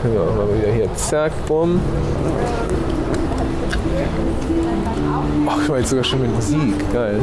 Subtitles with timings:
[0.00, 1.80] können wir auch mal wieder hier, zack, bumm.
[5.46, 7.20] Ach, guck mal, jetzt sogar schon mit Musik, geil.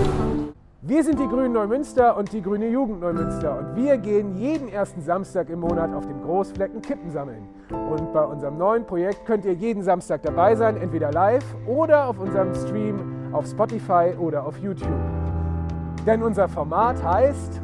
[0.81, 5.01] Wir sind die Grünen Neumünster und die Grüne Jugend Neumünster und wir gehen jeden ersten
[5.01, 7.47] Samstag im Monat auf dem Großflecken Kippen sammeln.
[7.71, 12.19] Und bei unserem neuen Projekt könnt ihr jeden Samstag dabei sein, entweder live oder auf
[12.19, 12.99] unserem Stream
[13.33, 14.93] auf Spotify oder auf YouTube.
[16.05, 17.61] Denn unser Format heißt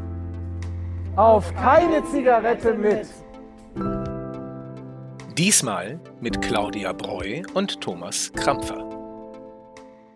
[1.16, 3.08] Auf keine Zigarette mit.
[5.42, 8.88] Diesmal mit Claudia Breu und Thomas Krampfer.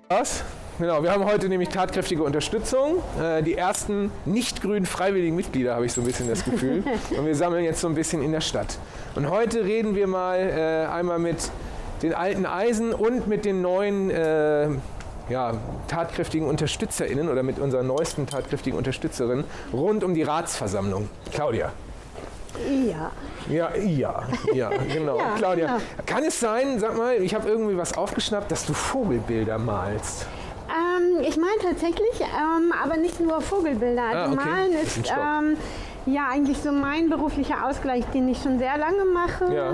[0.08, 0.44] Was?
[0.78, 2.98] Genau, wir haben heute nämlich tatkräftige Unterstützung.
[3.20, 6.84] Äh, die ersten nicht-grünen freiwilligen Mitglieder, habe ich so ein bisschen das Gefühl.
[7.18, 8.78] Und wir sammeln jetzt so ein bisschen in der Stadt.
[9.16, 11.50] Und heute reden wir mal äh, einmal mit
[12.04, 14.68] den alten Eisen und mit den neuen äh,
[15.30, 15.54] ja,
[15.88, 21.10] tatkräftigen UnterstützerInnen oder mit unserer neuesten tatkräftigen Unterstützerin rund um die Ratsversammlung.
[21.34, 21.72] Claudia.
[22.88, 23.12] Ja.
[23.50, 24.24] Ja, ja,
[24.54, 25.18] ja, genau.
[25.18, 25.80] Ja, Claudia, genau.
[26.06, 30.26] kann es sein, sag mal, ich habe irgendwie was aufgeschnappt, dass du Vogelbilder malst?
[30.68, 34.02] Ähm, ich meine tatsächlich, ähm, aber nicht nur Vogelbilder.
[34.04, 34.50] Also Ah, okay.
[34.50, 35.58] Malen ist ist ähm,
[36.06, 39.54] ja eigentlich so mein beruflicher Ausgleich, den ich schon sehr lange mache.
[39.54, 39.72] Ja.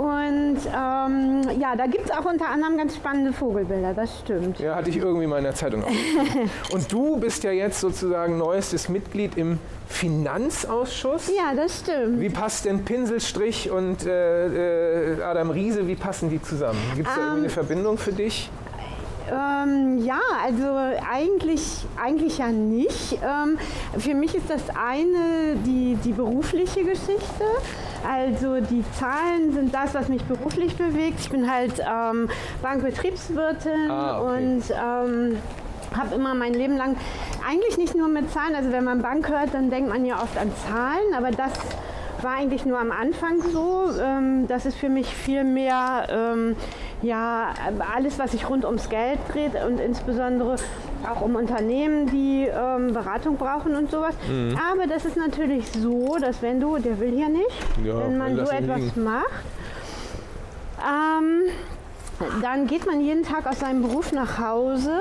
[0.00, 4.58] Und ähm, ja, da gibt es auch unter anderem ganz spannende Vogelbilder, das stimmt.
[4.60, 6.50] Ja, hatte ich irgendwie mal in der Zeitung aufgeschrieben.
[6.72, 11.28] Und du bist ja jetzt sozusagen neuestes Mitglied im Finanzausschuss.
[11.36, 12.20] Ja, das stimmt.
[12.20, 16.78] Wie passt denn Pinselstrich und äh, äh, Adam Riese, wie passen die zusammen?
[16.96, 18.50] Gibt es da irgendwie Ähm, eine Verbindung für dich?
[19.30, 20.64] Ähm, ja, also
[21.10, 21.62] eigentlich,
[22.02, 23.18] eigentlich ja nicht.
[23.22, 23.58] Ähm,
[23.98, 27.44] für mich ist das eine die, die berufliche Geschichte.
[28.08, 31.20] Also die Zahlen sind das, was mich beruflich bewegt.
[31.20, 32.28] Ich bin halt ähm,
[32.62, 34.34] Bankbetriebswirtin Ah, okay.
[34.34, 35.38] und ähm,
[35.96, 36.96] habe immer mein Leben lang
[37.48, 40.36] eigentlich nicht nur mit Zahlen, also wenn man Bank hört, dann denkt man ja oft
[40.38, 41.52] an Zahlen, aber das
[42.22, 43.90] war eigentlich nur am Anfang so.
[44.00, 46.56] Ähm, das ist für mich viel mehr ähm,
[47.02, 47.52] ja,
[47.94, 50.56] alles, was sich rund ums Geld dreht und insbesondere
[51.10, 54.14] auch um Unternehmen, die ähm, Beratung brauchen und sowas.
[54.72, 57.50] Aber das ist natürlich so, dass wenn du, der will hier nicht,
[57.84, 59.02] Ja, wenn man so etwas liegen.
[59.02, 59.26] macht,
[60.80, 61.42] ähm,
[62.40, 65.00] dann geht man jeden Tag aus seinem Beruf nach Hause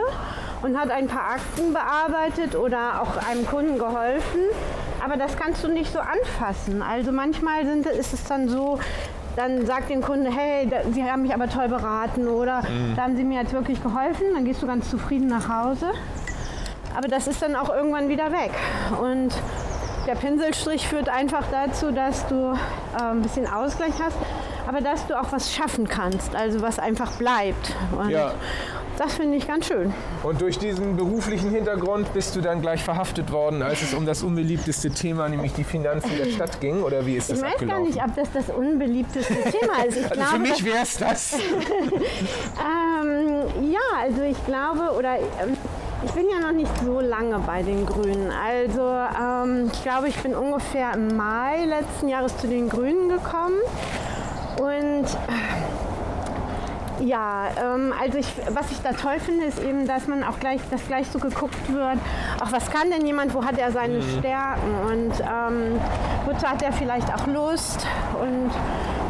[0.64, 4.42] und hat ein paar Akten bearbeitet oder auch einem Kunden geholfen.
[5.04, 6.82] Aber das kannst du nicht so anfassen.
[6.82, 8.80] Also manchmal sind, ist es dann so,
[9.42, 12.62] dann sagt den Kunde, hey, da, Sie haben mich aber toll beraten oder
[12.96, 14.26] da haben Sie mir jetzt wirklich geholfen.
[14.34, 15.88] Dann gehst du ganz zufrieden nach Hause.
[16.96, 18.52] Aber das ist dann auch irgendwann wieder weg.
[19.02, 19.34] Und
[20.06, 24.18] der Pinselstrich führt einfach dazu, dass du äh, ein bisschen Ausgleich hast,
[24.68, 27.76] aber dass du auch was schaffen kannst, also was einfach bleibt.
[27.98, 28.34] Und Ja.
[29.02, 29.92] Das finde ich ganz schön.
[30.22, 34.22] Und durch diesen beruflichen Hintergrund bist du dann gleich verhaftet worden, als es um das
[34.22, 36.84] unbeliebteste Thema, nämlich die Finanzen der Stadt ging?
[36.84, 39.98] Oder wie ist das Ich weiß gar nicht, ob das das unbeliebteste Thema ist.
[39.98, 41.36] Ich also glaube, für mich wäre es das.
[43.02, 45.58] Ähm, ja, also ich glaube, oder ähm,
[46.06, 48.32] ich bin ja noch nicht so lange bei den Grünen.
[48.32, 53.60] Also ähm, ich glaube, ich bin ungefähr im Mai letzten Jahres zu den Grünen gekommen.
[54.60, 55.06] Und
[57.06, 60.62] ja, ähm, also ich, was ich da toll finde, ist eben, dass man auch gleich,
[60.70, 61.98] dass gleich so geguckt wird,
[62.42, 65.80] auch was kann denn jemand, wo hat er seine Stärken und ähm,
[66.26, 67.86] wozu hat er vielleicht auch Lust
[68.22, 68.52] und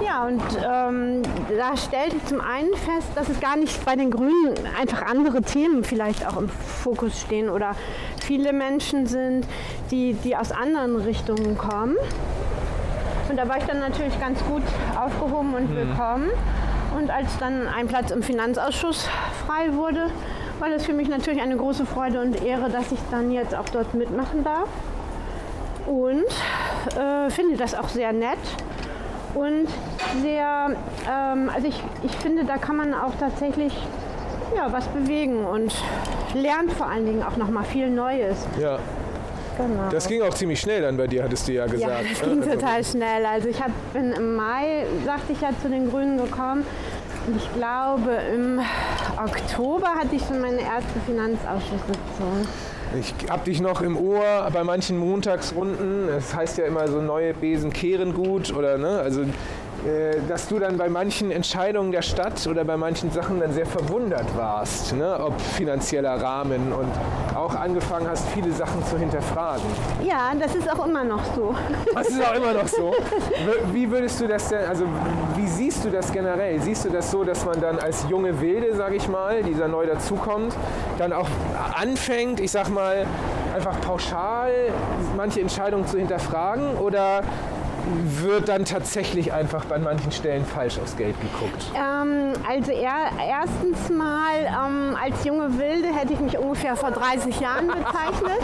[0.04, 1.22] ja, und ähm,
[1.56, 5.42] da stellte ich zum einen fest, dass es gar nicht bei den Grünen einfach andere
[5.42, 7.76] Themen vielleicht auch im Fokus stehen oder
[8.20, 9.46] viele Menschen sind,
[9.92, 11.96] die, die aus anderen Richtungen kommen.
[13.30, 14.64] Und da war ich dann natürlich ganz gut
[15.00, 16.32] aufgehoben und willkommen.
[16.98, 19.08] Und als dann ein Platz im Finanzausschuss
[19.46, 20.08] frei wurde,
[20.60, 23.68] war das für mich natürlich eine große Freude und Ehre, dass ich dann jetzt auch
[23.70, 24.70] dort mitmachen darf.
[25.88, 26.26] Und
[26.98, 28.38] äh, finde das auch sehr nett
[29.34, 29.68] und
[30.22, 30.76] sehr,
[31.10, 33.74] ähm, also ich, ich finde, da kann man auch tatsächlich
[34.56, 35.74] ja, was bewegen und
[36.36, 38.46] lernt vor allen Dingen auch noch mal viel Neues.
[38.60, 38.80] Ja,
[39.58, 39.90] Genau.
[39.92, 41.82] das ging auch ziemlich schnell dann bei dir, hattest du ja gesagt.
[41.82, 42.28] Ja, das ne?
[42.34, 43.26] ging Also- total schnell.
[43.26, 46.66] Also ich hab, bin im Mai, sagte ich ja, zu den Grünen gekommen.
[47.28, 48.60] Und ich glaube, im
[49.18, 52.48] Oktober hatte ich schon meine erste Finanzausschusssitzung.
[53.00, 56.10] Ich hab dich noch im Ohr bei manchen Montagsrunden.
[56.10, 59.00] Es heißt ja immer so neue Besen kehren gut oder ne?
[59.00, 59.24] Also
[60.28, 64.38] dass du dann bei manchen Entscheidungen der Stadt oder bei manchen Sachen dann sehr verwundert
[64.38, 65.20] warst, ne?
[65.20, 66.92] ob finanzieller Rahmen und
[67.36, 69.66] auch angefangen hast, viele Sachen zu hinterfragen.
[70.04, 71.56] Ja, das ist auch immer noch so.
[71.96, 72.94] Das ist auch immer noch so.
[73.74, 74.86] Wie würdest du das denn, also
[75.36, 76.62] wie siehst du das generell?
[76.62, 79.88] Siehst du das so, dass man dann als junge Wilde, sage ich mal, dieser neu
[79.88, 80.56] dazukommt,
[80.98, 81.28] dann auch
[81.74, 83.06] anfängt, ich sag mal,
[83.56, 84.52] einfach pauschal
[85.18, 86.78] manche Entscheidungen zu hinterfragen?
[86.78, 87.24] Oder
[88.22, 91.66] wird dann tatsächlich einfach bei manchen Stellen falsch aufs Geld geguckt?
[91.76, 97.40] Ähm, also er, erstens mal, ähm, als junge Wilde hätte ich mich ungefähr vor 30
[97.40, 98.42] Jahren bezeichnet.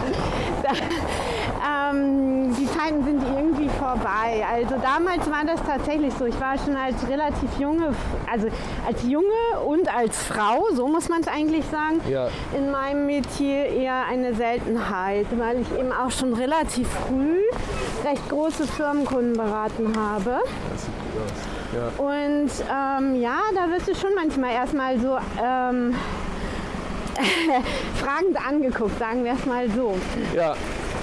[0.63, 4.45] da, ähm, die Zeiten sind irgendwie vorbei.
[4.51, 6.25] Also damals war das tatsächlich so.
[6.25, 7.93] Ich war schon als relativ junge,
[8.31, 8.47] also
[8.85, 9.25] als junge
[9.65, 12.27] und als Frau, so muss man es eigentlich sagen, Ja.
[12.55, 17.39] in meinem Metier eher eine Seltenheit, weil ich eben auch schon relativ früh
[18.03, 20.39] recht große Firmenkunden beraten habe.
[20.71, 21.57] Das sieht gut aus.
[21.73, 21.87] Ja.
[22.03, 25.95] Und ähm, ja, da wirst du schon manchmal erstmal so ähm,
[27.95, 29.95] fragend angeguckt, sagen wir es mal so.
[30.35, 30.55] ja,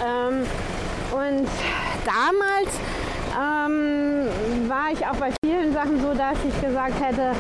[0.04, 0.46] Ähm,
[1.12, 1.48] und
[2.04, 2.70] damals
[3.36, 7.32] ähm, war ich auch bei vielen Sachen so, dass ich gesagt hätte,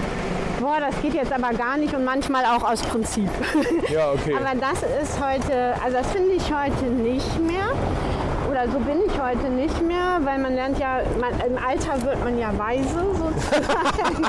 [0.60, 3.28] boah, das geht jetzt aber gar nicht und manchmal auch aus Prinzip.
[3.88, 4.34] ja, okay.
[4.38, 7.66] Aber das ist heute, also das finde ich heute nicht mehr.
[8.54, 12.22] Oder so bin ich heute nicht mehr, weil man lernt ja, man, im Alter wird
[12.22, 14.28] man ja weise sozusagen.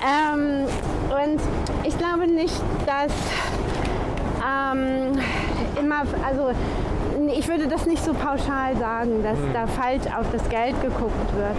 [0.00, 0.64] ähm,
[1.10, 1.38] und
[1.84, 2.54] ich glaube nicht,
[2.86, 3.12] dass
[4.40, 5.18] ähm,
[5.78, 6.52] immer, also
[7.36, 11.56] ich würde das nicht so pauschal sagen, dass da falsch auf das Geld geguckt wird.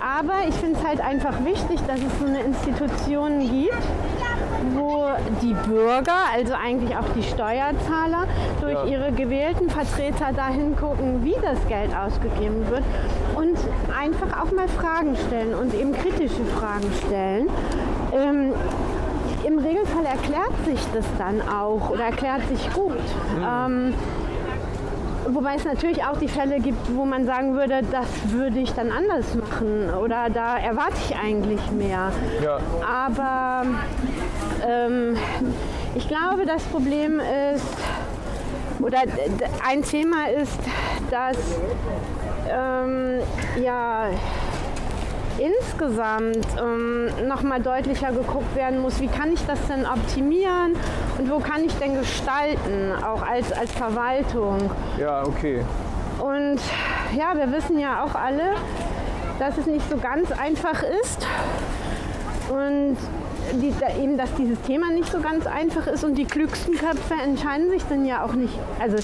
[0.00, 3.74] Aber ich finde es halt einfach wichtig, dass es so eine Institution gibt,
[4.74, 5.06] wo
[5.42, 8.24] die Bürger, also eigentlich auch die Steuerzahler,
[8.60, 8.84] durch Ja.
[8.84, 12.82] ihre gewählten Vertreter dahin gucken, wie das Geld ausgegeben wird
[13.34, 13.56] und
[13.98, 17.48] einfach auch mal Fragen stellen und eben kritische Fragen stellen.
[18.12, 18.52] Ähm,
[19.46, 22.98] Im Regelfall erklärt sich das dann auch oder erklärt sich gut.
[23.40, 23.94] Ähm,
[25.28, 28.90] Wobei es natürlich auch die Fälle gibt, wo man sagen würde, das würde ich dann
[28.90, 32.12] anders machen oder da erwarte ich eigentlich mehr.
[32.42, 32.58] ja.
[32.86, 33.66] Aber
[34.66, 35.16] ähm,
[35.94, 37.20] ich glaube, das Problem
[37.54, 37.66] ist,
[38.80, 38.98] oder
[39.66, 40.58] ein Thema ist,
[41.10, 41.36] dass
[42.48, 43.20] ähm,
[43.62, 44.10] ja
[45.38, 50.74] insgesamt ähm, nochmal deutlicher geguckt werden muss, wie kann ich das denn optimieren
[51.18, 54.70] und wo kann ich denn gestalten, auch als, als Verwaltung.
[54.98, 55.64] Ja, okay.
[56.18, 56.60] Und
[57.16, 58.54] ja, wir wissen ja auch alle,
[59.38, 61.26] dass es nicht so ganz einfach ist.
[62.48, 62.96] Und
[63.60, 67.14] die, da, eben, dass dieses Thema nicht so ganz einfach ist und die klügsten Köpfe
[67.22, 68.54] entscheiden sich dann ja auch nicht.
[68.80, 68.96] Also,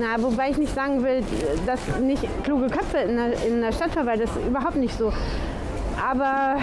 [0.00, 1.22] na, wobei ich nicht sagen will,
[1.66, 5.12] dass nicht kluge Köpfe in der, in der Stadtverwaltung, das ist überhaupt nicht so.
[6.02, 6.56] Aber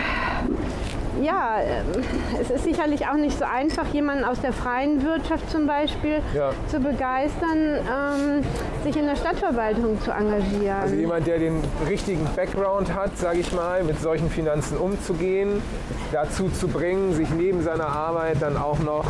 [1.21, 2.03] ja, ähm,
[2.39, 6.51] es ist sicherlich auch nicht so einfach, jemanden aus der freien Wirtschaft zum Beispiel Ja.
[6.67, 8.43] zu begeistern, ähm,
[8.83, 10.77] sich in der Stadtverwaltung zu engagieren.
[10.81, 15.61] Also jemand, der den richtigen Background hat, sage ich mal, mit solchen Finanzen umzugehen,
[16.13, 19.05] dazu zu bringen, sich neben seiner Arbeit dann auch noch,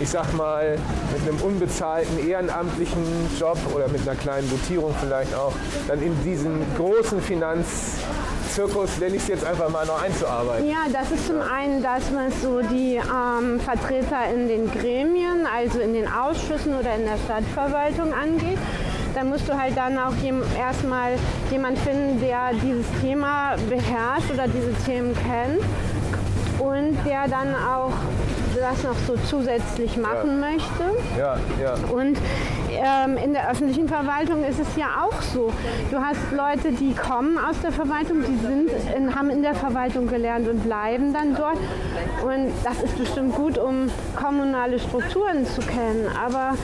[0.00, 0.76] ich sag mal,
[1.12, 3.02] mit einem unbezahlten ehrenamtlichen
[3.40, 5.52] Job oder mit einer kleinen Dotierung vielleicht auch,
[5.88, 7.20] dann in diesen großen
[8.56, 10.66] Finanzzirkus, nenne ich es jetzt einfach mal, noch einzuarbeiten.
[10.66, 15.80] Ja, das ist zum einen, dass man so die ähm, Vertreter in den Gremien, also
[15.80, 18.58] in den Ausschüssen oder in der Stadtverwaltung angeht.
[19.14, 20.12] Dann musst du halt dann auch
[20.58, 21.12] erstmal
[21.50, 25.62] jemand finden, der dieses Thema beherrscht oder diese Themen kennt
[26.58, 27.92] und der dann auch
[28.60, 30.84] das noch so zusätzlich machen möchte.
[31.18, 31.74] Ja, ja.
[31.92, 32.18] Und
[32.70, 35.52] ähm, in der öffentlichen Verwaltung ist es ja auch so.
[35.90, 40.06] Du hast Leute, die kommen aus der Verwaltung, die sind in, haben in der Verwaltung
[40.06, 41.58] gelernt und bleiben dann dort.
[42.24, 46.10] Und das ist bestimmt gut, um kommunale Strukturen zu kennen.
[46.24, 46.54] Aber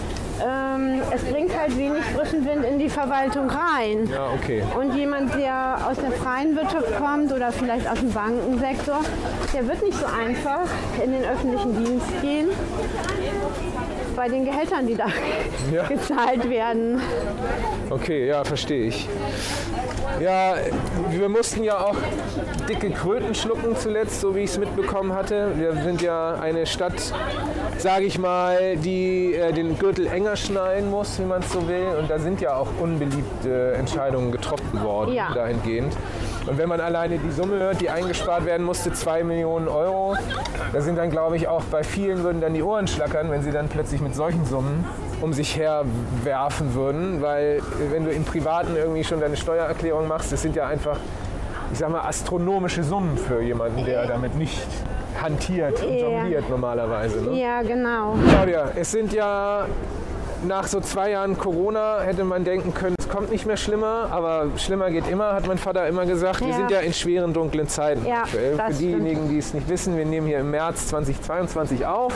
[0.40, 4.08] ähm, es bringt halt wenig frischen Wind in die Verwaltung rein.
[4.10, 4.62] Ja, okay.
[4.78, 9.00] Und jemand, der aus der freien Wirtschaft kommt oder vielleicht aus dem Bankensektor,
[9.52, 10.66] der wird nicht so einfach
[11.04, 12.48] in den öffentlichen Dienst gehen
[14.16, 15.06] bei den Gehältern, die da
[15.72, 15.84] Ja.
[15.88, 17.00] gezahlt werden.
[17.90, 19.08] Okay, ja, verstehe ich.
[20.20, 20.54] Ja,
[21.10, 21.96] wir mussten ja auch
[22.68, 25.52] dicke Kröten schlucken zuletzt, so wie ich es mitbekommen hatte.
[25.56, 27.12] Wir sind ja eine Stadt,
[27.82, 31.86] sage ich mal, die äh, den Gürtel enger schneiden muss, wie man es so will.
[31.98, 35.32] Und da sind ja auch unbeliebte Entscheidungen getroffen worden Ja.
[35.34, 35.96] dahingehend.
[36.46, 40.16] Und wenn man alleine die Summe hört, die eingespart werden musste, 2 Millionen Euro,
[40.72, 43.50] da sind dann, glaube ich, auch bei vielen würden dann die Ohren schlackern, wenn sie
[43.52, 44.84] dann plötzlich mit solchen Summen
[45.20, 45.84] um sich her
[46.24, 47.20] werfen würden.
[47.20, 50.98] Weil äh, wenn du im Privaten irgendwie schon deine Steuererklärung machst, das sind ja einfach,
[51.72, 54.66] ich sag mal, astronomische Summen für jemanden, der damit nicht
[55.20, 56.08] hantiert und Ja.
[56.08, 57.20] jongliert normalerweise.
[57.22, 57.38] Ne?
[57.40, 58.14] Ja, genau.
[58.30, 59.66] Claudia, es sind ja
[60.46, 64.46] nach so zwei Jahren Corona hätte man denken können, es kommt nicht mehr schlimmer, aber
[64.56, 66.40] schlimmer geht immer, hat mein Vater immer gesagt.
[66.40, 66.56] Wir Ja.
[66.56, 68.80] sind ja in schweren, dunklen Zeiten Ja, Für stimmt.
[68.80, 72.12] diejenigen, die es nicht wissen, wir nehmen hier im März 2022 auf.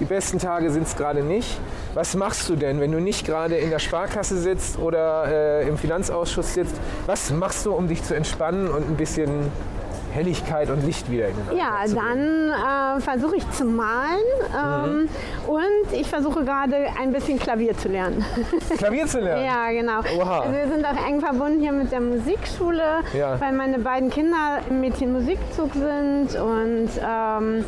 [0.00, 1.58] die besten Tage sind es gerade nicht.
[1.94, 5.76] Was machst du denn, wenn du nicht gerade in der Sparkasse sitzt oder äh, im
[5.76, 6.76] Finanzausschuss sitzt?
[7.06, 9.50] Was machst du, um dich zu entspannen und ein bisschen
[10.18, 14.18] Helligkeit und Licht wieder in den Ja, dann äh, versuche ich zu malen
[14.52, 15.08] ähm, Mhm.
[15.46, 18.24] und ich versuche gerade ein bisschen Klavier zu lernen.
[18.78, 19.44] Klavier zu lernen?
[19.44, 20.00] ja, genau.
[20.20, 20.40] Oha.
[20.40, 22.82] Also wir sind auch eng verbunden hier mit der Musikschule,
[23.16, 23.40] Ja.
[23.40, 27.64] weil meine beiden Kinder im Mädchenmusikzug sind und ähm,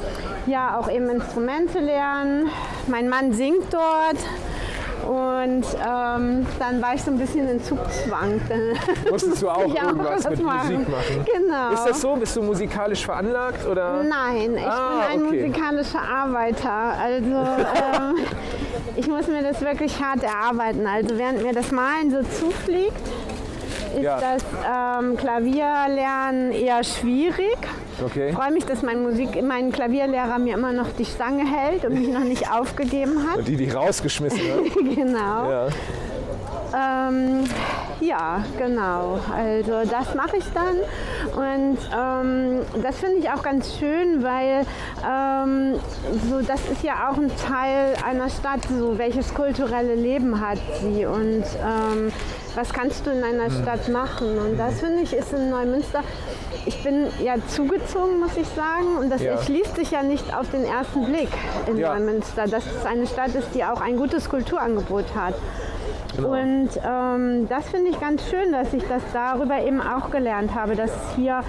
[0.47, 2.49] ja auch eben Instrumente lernen.
[2.89, 4.17] Mein Mann singt dort.
[5.11, 8.41] Und ähm, dann war ich so ein bisschen in Zugzwang.
[9.11, 10.73] Musstest du auch irgendwas was mit machen.
[10.75, 11.27] Musik machen?
[11.27, 11.73] Genau.
[11.73, 12.15] Ist das so?
[12.15, 13.67] Bist du musikalisch veranlagt?
[13.67, 14.05] Oder?
[14.05, 15.47] Nein, ich Ah, bin ein okay.
[15.49, 16.71] musikalischer Arbeiter.
[16.73, 18.15] Also ähm,
[18.97, 20.87] ich muss mir das wirklich hart erarbeiten.
[20.87, 23.03] Also während mir das Malen so zufliegt,
[23.97, 24.17] ist Ja.
[24.21, 24.45] das
[25.03, 27.59] ähm, Klavierlernen eher schwierig.
[28.03, 28.31] Okay.
[28.31, 31.95] Ich freue mich, dass mein, Musik, mein Klavierlehrer mir immer noch die Stange hält und
[31.95, 33.47] mich noch nicht aufgegeben hat.
[33.47, 34.75] Die, die rausgeschmissen hat.
[34.95, 35.51] genau.
[35.51, 35.69] Ja.
[36.73, 37.45] Ähm,
[38.01, 39.19] ja, genau.
[39.35, 40.77] Also das mache ich dann.
[41.37, 44.65] Und ähm, das finde ich auch ganz schön, weil
[45.05, 45.81] ähm,
[46.29, 51.07] so, das ist ja auch ein Teil einer Stadt, so welches kulturelle Leben hat sie
[51.07, 52.13] und ähm,
[52.55, 53.63] was kannst du in einer Hm.
[53.63, 54.39] Stadt machen.
[54.39, 56.03] Und das finde ich ist in Neumünster.
[56.67, 59.33] Ich bin ja zugezogen, muss ich sagen, und das Ja.
[59.33, 61.31] erschließt sich ja nicht auf den ersten Blick
[61.67, 61.95] in Ja.
[61.95, 65.35] Neumünster, dass es eine Stadt ist, die auch ein gutes Kulturangebot hat.
[66.17, 66.31] Genau.
[66.33, 70.75] Und ähm, das finde ich ganz schön, dass ich das darüber eben auch gelernt habe,
[70.77, 71.41] dass es hier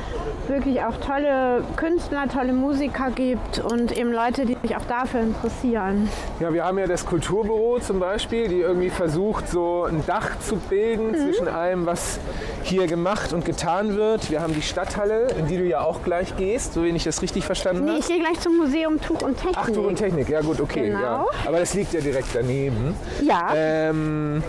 [0.47, 6.09] wirklich auch tolle Künstler, tolle Musiker gibt und eben Leute, die sich auch dafür interessieren.
[6.39, 10.55] Ja, wir haben ja das Kulturbüro zum Beispiel, die irgendwie versucht, so ein Dach zu
[10.57, 11.15] bilden Mhm.
[11.15, 12.19] zwischen allem, was
[12.63, 14.29] hier gemacht und getan wird.
[14.29, 17.21] Wir haben die Stadthalle, in die du ja auch gleich gehst, so wenn ich das
[17.21, 17.99] richtig verstanden Nee, habe.
[17.99, 19.57] ich gehe gleich zum Museum Tuch und Technik.
[19.59, 20.87] Ach, Tuch und Technik, ja gut, okay.
[20.87, 20.99] Genau.
[21.01, 21.25] Ja.
[21.47, 22.95] Aber das liegt ja direkt daneben.
[23.21, 23.49] Ja.
[23.55, 24.43] Ähm,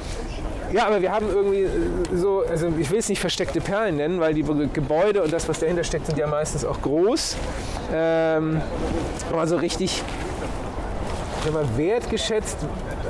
[0.73, 1.69] ja, aber wir haben irgendwie äh,
[2.15, 5.61] so, also ich will es nicht versteckte Perlen nennen, weil die Gebäude und das, was
[5.61, 7.37] dahinter steckt, sind ja meistens auch groß.
[7.93, 8.61] Ähm,
[9.31, 10.03] aber so richtig
[11.45, 12.59] wenn man wertgeschätzt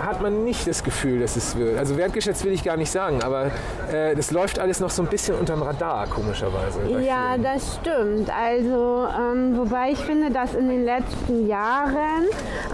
[0.00, 1.78] hat man nicht das Gefühl, dass es wird.
[1.78, 3.50] Also wertgeschätzt will ich gar nicht sagen, aber
[3.92, 6.80] äh, das läuft alles noch so ein bisschen unterm Radar, komischerweise.
[6.88, 7.42] Ja, vielen.
[7.42, 8.30] das stimmt.
[8.34, 12.24] Also, ähm, wobei ich finde, dass in den letzten Jahren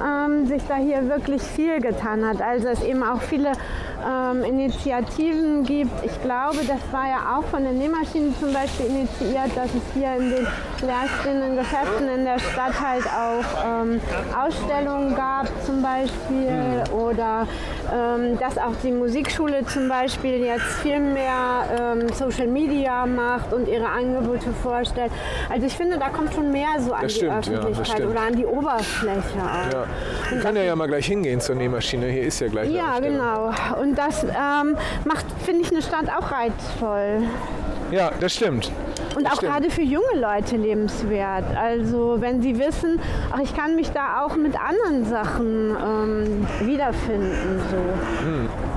[0.02, 2.40] ähm, sich da hier wirklich viel getan hat.
[2.40, 3.52] Also es eben auch viele
[4.06, 6.04] ähm, Initiativen gibt.
[6.04, 10.14] Ich glaube, das war ja auch von den Nähmaschinen zum Beispiel initiiert, dass es hier
[10.16, 10.46] in den
[10.86, 14.00] leerstehenden Geschäften in der Stadt halt auch ähm,
[14.38, 17.46] Ausstellungen gab zum Beispiel oder
[17.92, 23.66] ähm, dass auch die Musikschule zum Beispiel jetzt viel mehr ähm, Social Media macht und
[23.68, 25.10] ihre Angebote vorstellt.
[25.48, 28.10] Also ich finde, da kommt schon mehr so an Das die stimmt, ja, Öffentlichkeit stimmt.
[28.10, 29.72] oder an die Oberfläche auch.
[29.72, 29.84] Ja.
[30.30, 32.06] Wir können ja, ja mal gleich hingehen zur Nähmaschine.
[32.06, 33.50] Hier ist ja gleich Ja, genau.
[33.80, 37.22] Und das ähm, macht, finde ich, eine Stadt auch reizvoll.
[37.90, 38.70] Ja, das stimmt.
[39.16, 39.52] Und Das auch stimmt.
[39.52, 41.44] gerade für junge Leute lebenswert.
[41.56, 43.00] Also wenn sie wissen,
[43.32, 47.60] ach, ich kann mich da auch mit anderen Sachen ähm, wiederfinden.
[47.70, 48.67] So.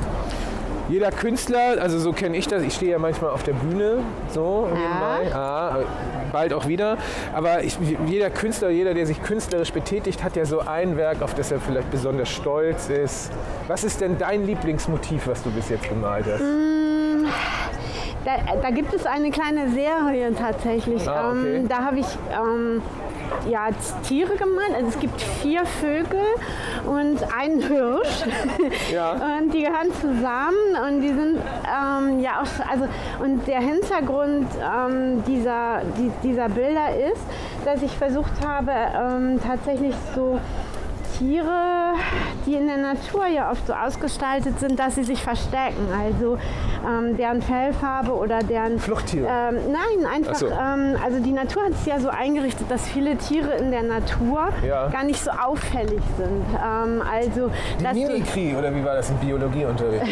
[0.91, 4.67] Jeder Künstler, also so kenne ich das, ich stehe ja manchmal auf der Bühne, so
[4.67, 5.77] nebenbei, ja,
[6.33, 6.97] bald auch wieder.
[7.33, 11.33] Aber ich, jeder Künstler, jeder, der sich künstlerisch betätigt, hat ja so ein Werk, auf
[11.33, 13.31] das er vielleicht besonders stolz ist.
[13.69, 16.43] Was ist denn dein Lieblingsmotiv, was du bis jetzt gemalt hast?
[18.25, 21.07] Da, da gibt es eine kleine Serie tatsächlich.
[21.07, 21.55] Ah, okay.
[21.55, 22.81] ähm, da habe ich ähm,
[23.49, 23.69] ja,
[24.07, 24.73] Tiere gemalt.
[24.75, 26.19] Also es gibt vier Vögel
[26.85, 28.23] und einen Hirsch.
[28.91, 29.11] Ja.
[29.13, 32.87] Und die gehören zusammen und die sind ähm, ja auch, also
[33.23, 37.21] und der Hintergrund ähm, dieser, die, dieser Bilder ist,
[37.63, 40.39] dass ich versucht habe, ähm, tatsächlich so
[41.21, 41.93] Tiere,
[42.47, 45.87] die in der Natur ja oft so ausgestaltet sind, dass sie sich verstecken.
[45.93, 46.37] Also
[46.87, 49.27] ähm, deren Fellfarbe oder deren Fluchttiere?
[49.27, 50.31] Ähm, nein, einfach.
[50.33, 50.47] Ach so.
[50.47, 54.49] Ähm, also die Natur hat es ja so eingerichtet, dass viele Tiere in der Natur
[54.67, 54.87] Ja.
[54.87, 56.43] gar nicht so auffällig sind.
[56.55, 60.01] Ähm, also Die dass Mimikrie, oder wie war das im Biologieunterricht?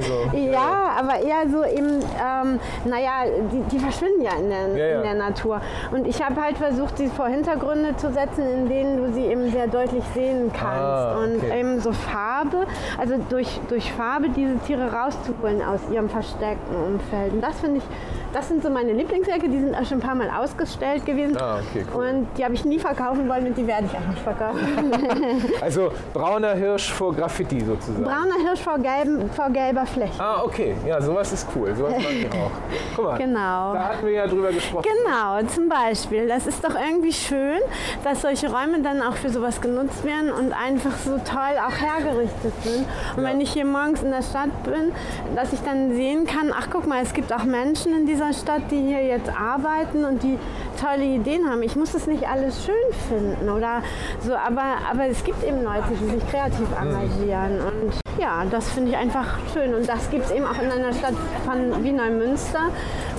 [0.00, 0.36] So.
[0.36, 4.96] ja, aber eher so eben, ähm, naja, die, die verschwinden ja in der, Ja, ja.
[4.98, 5.60] in der Natur.
[5.90, 9.50] Und ich habe halt versucht, sie vor Hintergründe zu setzen, in denen du sie eben
[9.50, 10.80] sehr deutlich sehen kannst.
[10.82, 11.34] Ah, okay.
[11.34, 12.66] Und eben so Farbe,
[12.98, 17.32] also durch, durch Farbe diese Tiere rauszuholen aus ihrem versteckten Umfeld.
[17.32, 17.84] Und das finde ich,
[18.32, 21.36] das sind so meine Lieblingswerke, die sind auch schon ein paar Mal ausgestellt gewesen.
[21.40, 22.06] Ah, okay, cool.
[22.06, 24.60] Und die habe ich nie verkaufen wollen und die werde ich auch nicht verkaufen.
[25.60, 28.02] Also brauner Hirsch vor Graffiti sozusagen.
[28.04, 30.12] Brauner Hirsch vor, gelben, vor gelber Fläche.
[30.18, 30.74] Ah, okay.
[30.86, 31.74] Ja, sowas ist cool.
[31.74, 32.50] Sowas mag ich auch.
[32.96, 33.74] Guck mal, Genau.
[33.74, 34.84] da hatten wir ja drüber gesprochen.
[35.04, 36.28] Genau, zum Beispiel.
[36.28, 37.58] Das ist doch irgendwie schön,
[38.04, 42.52] dass solche Räume dann auch für sowas genutzt werden und einfach so toll auch hergerichtet
[42.62, 42.86] sind.
[43.16, 43.30] Und Ja.
[43.30, 44.92] wenn ich hier morgens in der Stadt bin,
[45.36, 48.62] dass ich dann sehen kann, ach guck mal, es gibt auch Menschen in dieser Stadt,
[48.70, 50.38] die hier jetzt arbeiten und die
[50.80, 51.62] tolle Ideen haben.
[51.62, 52.74] Ich muss das nicht alles schön
[53.08, 53.82] finden oder
[54.20, 58.90] so, aber, aber es gibt eben Leute, die sich kreativ engagieren und ja, das finde
[58.90, 62.70] ich einfach schön und das gibt es eben auch in einer Stadt von wie Neumünster,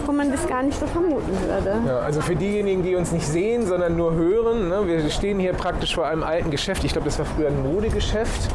[0.07, 1.81] wo man das gar nicht so vermuten würde.
[1.87, 5.53] Ja, also für diejenigen, die uns nicht sehen, sondern nur hören, ne, wir stehen hier
[5.53, 6.83] praktisch vor einem alten Geschäft.
[6.83, 8.49] Ich glaube, das war früher ein Modegeschäft,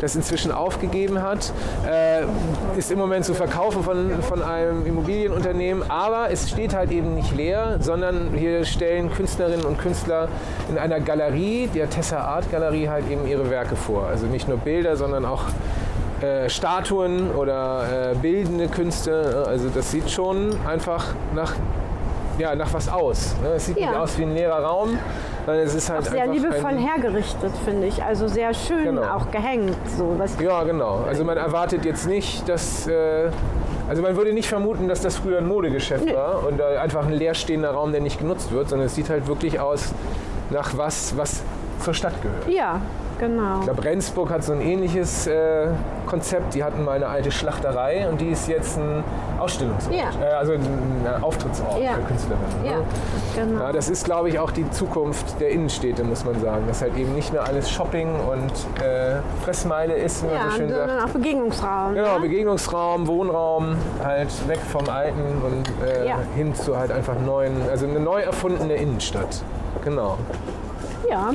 [0.00, 1.52] das inzwischen aufgegeben hat.
[1.88, 2.24] Äh,
[2.78, 7.34] ist im Moment zu verkaufen von, von einem Immobilienunternehmen, aber es steht halt eben nicht
[7.34, 10.28] leer, sondern hier stellen Künstlerinnen und Künstler
[10.70, 14.06] in einer Galerie, der Tessa Art Galerie, halt eben ihre Werke vor.
[14.06, 15.44] Also nicht nur Bilder, sondern auch
[16.20, 19.44] äh, Statuen oder äh, bildende Künste.
[19.46, 21.52] Also das sieht schon einfach nach,
[22.38, 23.34] ja, nach was aus.
[23.42, 23.50] Ne?
[23.56, 24.00] Es sieht nicht Ja.
[24.02, 24.98] aus wie ein leerer Raum,
[25.44, 28.02] sondern es ist halt Sehr einfach liebevoll ein, hergerichtet, finde ich.
[28.02, 29.02] Also sehr schön Genau.
[29.02, 29.76] auch gehängt.
[29.96, 30.14] So.
[30.18, 31.00] Was, Ja, genau.
[31.06, 32.86] Also man erwartet jetzt nicht, dass...
[32.86, 33.30] Äh,
[33.86, 36.14] also man würde nicht vermuten, dass das früher ein Modegeschäft Nee.
[36.14, 39.60] war und einfach ein leerstehender Raum, der nicht genutzt wird, sondern es sieht halt wirklich
[39.60, 39.92] aus
[40.48, 41.42] nach was, was
[41.80, 42.48] zur Stadt gehört.
[42.48, 42.80] ja,
[43.28, 43.58] genau.
[43.60, 45.68] Ich glaube, Rendsburg hat so ein ähnliches äh,
[46.06, 46.54] Konzept.
[46.54, 49.02] Die hatten mal eine alte Schlachterei und die ist jetzt ein
[49.38, 49.94] Ausstellungsort.
[49.94, 50.04] Ja.
[50.22, 51.94] Äh, also ein Auftrittsort Ja.
[51.94, 52.64] für Künstlerinnen.
[52.64, 52.84] Ja, Ne?
[53.36, 53.60] genau.
[53.64, 56.64] Ja, das ist, glaube ich, auch die Zukunft der Innenstädte, muss man sagen.
[56.68, 60.56] Dass halt eben nicht mehr alles Shopping und äh, Fressmeile ist, wie man ja, so
[60.56, 60.88] schön sagt.
[60.88, 61.94] sondern auch Begegnungsraum.
[61.94, 62.20] Genau, ne?
[62.20, 66.18] Begegnungsraum, Wohnraum, halt weg vom Alten und äh, Ja.
[66.36, 69.42] hin zu halt einfach neuen, also eine neu erfundene Innenstadt.
[69.84, 70.16] Genau.
[71.10, 71.30] ja,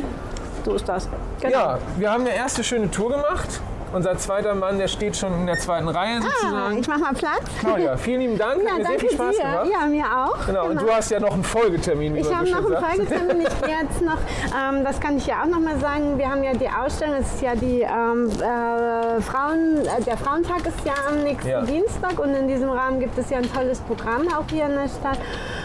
[0.65, 1.08] so ist das.
[1.41, 1.58] Genau.
[1.58, 3.62] Ja, wir haben eine erste schöne Tour gemacht.
[3.91, 6.77] Unser zweiter Mann, der steht schon in der zweiten Reihe Ah, sozusagen.
[6.77, 7.41] ich mach mal Platz.
[7.60, 8.62] Claudia, vielen lieben Dank.
[8.63, 9.41] Ja, Hat mir sehr viel Spaß dir.
[9.41, 9.67] gemacht.
[9.72, 10.46] Ja, mir auch.
[10.46, 10.65] Genau.
[10.67, 12.86] Und du hast ja noch einen Folgetermin, wie Ich habe noch einen sagt.
[12.86, 13.41] Folgetermin.
[13.41, 14.19] Ich gehe jetzt noch,
[14.55, 17.34] ähm, das kann ich ja auch noch mal sagen, wir haben ja die Ausstellung, es
[17.34, 21.62] ist ja die ähm, äh, Frauen, äh, der Frauentag ist ja am nächsten Ja.
[21.63, 24.88] Dienstag und in diesem Rahmen gibt es ja ein tolles Programm auch hier in der
[24.88, 25.17] Stadt.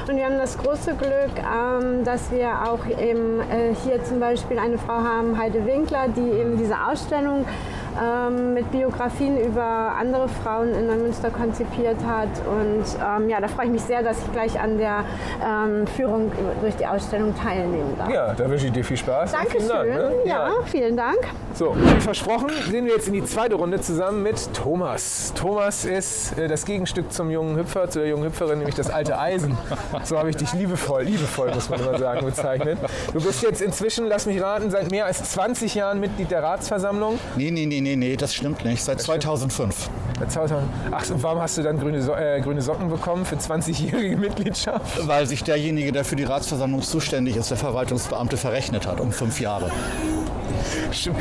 [0.08, 4.58] Und wir haben das große Glück, ähm, dass wir auch eben äh, hier zum Beispiel
[4.58, 7.46] eine Frau haben, Heide Winkler, die eben diese Ausstellung
[8.00, 12.28] ähm, mit Biografien über andere Frauen in Neumünster konzipiert hat.
[12.46, 15.04] Und ähm, ja, da freue ich mich sehr, dass ich gleich an der
[15.42, 18.10] ähm, Führung durch die Ausstellung teilnehmen darf.
[18.10, 19.32] Ja, da wünsche ich dir viel Spaß.
[19.32, 19.60] Dankeschön.
[19.60, 20.12] vielen Dank, ne?
[20.26, 21.28] ja, vielen Dank.
[21.56, 25.32] So, wie versprochen, gehen wir jetzt in die zweite Runde zusammen mit Thomas.
[25.36, 29.16] Thomas ist äh, das Gegenstück zum jungen Hüpfer, zu der jungen Hüpferin, nämlich das alte
[29.16, 29.56] Eisen.
[30.02, 32.78] So habe ich dich liebevoll, liebevoll muss man immer sagen, bezeichnet.
[33.12, 37.20] Du bist jetzt inzwischen, lass mich raten, seit mehr als 20 Jahren Mitglied der Ratsversammlung.
[37.36, 38.82] Nee, nee, nee, nee, nee, das stimmt nicht.
[38.82, 39.88] Seit 2005.
[40.18, 43.36] Seit 2000 Ach, und warum hast du dann grüne, so äh, grüne Socken bekommen für
[43.36, 45.06] 20-jährige Mitgliedschaft?
[45.06, 49.40] Weil sich derjenige, der für die Ratsversammlung zuständig ist, der Verwaltungsbeamte, verrechnet hat um fünf
[49.40, 49.70] Jahre.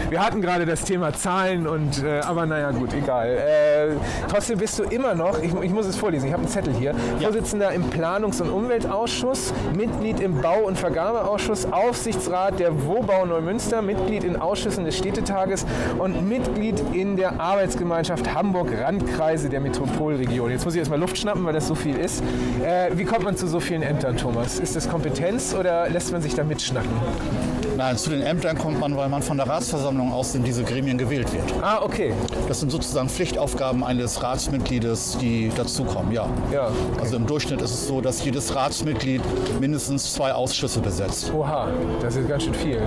[0.10, 3.30] Wir hatten gerade das Thema Zahlen und äh, aber naja gut, egal.
[3.30, 3.96] Äh,
[4.30, 6.94] trotzdem bist du immer noch, ich, ich muss es vorlesen, ich habe einen Zettel hier,
[7.22, 14.24] Vorsitzender im Planungs- und Umweltausschuss, Mitglied im Bau- und Vergabeausschuss, Aufsichtsrat der Wobau Neumünster, Mitglied
[14.24, 15.66] in Ausschüssen des Städtetages
[15.98, 20.52] und Mitglied in der Arbeitsgemeinschaft Hamburg-Randkreise der Metropolregion.
[20.52, 22.24] Jetzt muss ich erstmal Luft schnappen, weil das so viel ist.
[22.64, 24.60] Äh, wie kommt man zu so vielen Ämtern, Thomas?
[24.60, 26.92] Ist das Kompetenz oder lässt man sich da mitschnacken?
[27.76, 30.98] Nein, zu den Ämtern kommt man, weil man von der Ratsversammlung aus in diese Gremien
[30.98, 31.44] gewählt wird.
[31.62, 32.14] Ah, okay.
[32.48, 36.28] Das sind sozusagen Pflichtaufgaben eines Ratsmitgliedes, die dazukommen, ja.
[36.52, 36.68] Ja.
[37.00, 39.22] Also im Durchschnitt ist es so, dass jedes Ratsmitglied
[39.60, 41.32] mindestens zwei Ausschüsse besetzt.
[41.34, 41.68] Oha,
[42.02, 42.82] das ist ganz schön viel.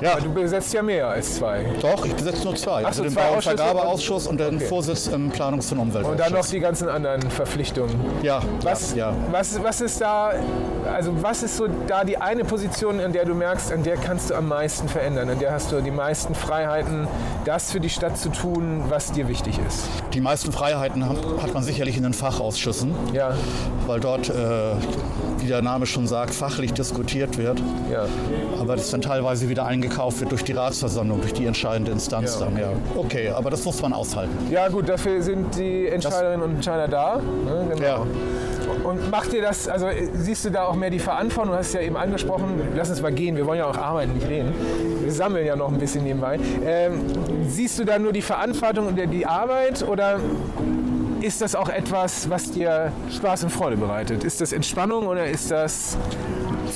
[0.00, 1.64] Ja, Aber du besetzt ja mehr als zwei.
[1.82, 2.82] doch, ich besetze nur zwei.
[2.82, 4.66] Ach also so, den Bau- und Vergabeausschuss und den Okay.
[4.66, 6.50] Vorsitz im Planungs- und Und dann noch Umweltausschuss.
[6.50, 7.94] die ganzen anderen Verpflichtungen.
[8.22, 9.16] Ja, Was, ja, ja.
[9.30, 10.32] was, was ist da,
[10.92, 14.30] also was ist so da die eine Position, an der du merkst, an der kannst
[14.30, 17.06] du am meisten verändern, an der hast du die meisten Freiheiten,
[17.44, 19.86] das für die Stadt zu tun, was dir wichtig ist?
[20.12, 23.34] Die meisten Freiheiten hat man sicherlich in den Fachausschüssen, Ja,
[23.86, 24.32] weil dort, äh,
[25.38, 27.60] wie der Name schon sagt, fachlich diskutiert wird.
[27.90, 28.04] ja.
[28.60, 32.44] Aber das dann teilweise wieder eingekauft wird durch die Ratsversammlung, durch die entscheidende Instanz Ja,
[32.46, 32.58] dann.
[32.58, 32.68] Ja.
[32.94, 34.36] Okay, aber das muss man aushalten.
[34.50, 37.16] Ja gut, dafür sind die Entscheiderinnen und Entscheider da.
[37.16, 37.66] Ne?
[37.74, 37.82] Genau.
[37.82, 38.06] Ja.
[38.84, 41.52] Und macht dir das, also äh, siehst du da auch mehr die Verantwortung?
[41.52, 44.28] Du hast ja eben angesprochen, lass uns mal gehen, wir wollen ja auch arbeiten, nicht
[44.28, 44.54] reden.
[45.02, 46.38] Wir sammeln ja noch ein bisschen nebenbei.
[46.64, 47.00] Ähm,
[47.46, 50.18] siehst du da nur die Verantwortung und die Arbeit oder
[51.20, 54.24] ist das auch etwas, was dir Spaß und Freude bereitet?
[54.24, 55.96] Ist das Entspannung oder ist das